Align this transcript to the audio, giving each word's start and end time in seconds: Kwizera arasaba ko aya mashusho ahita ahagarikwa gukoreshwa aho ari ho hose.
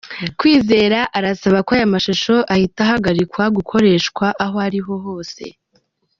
Kwizera 0.37 0.99
arasaba 1.17 1.57
ko 1.65 1.71
aya 1.77 1.93
mashusho 1.93 2.33
ahita 2.53 2.79
ahagarikwa 2.85 3.43
gukoreshwa 3.57 4.25
aho 4.43 4.55
ari 4.67 4.79
ho 4.85 4.93
hose. 5.05 5.43